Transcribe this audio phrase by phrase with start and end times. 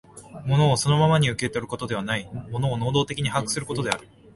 [0.47, 4.07] 物をそのままに受け取ることではない、物を能働的に把握することである。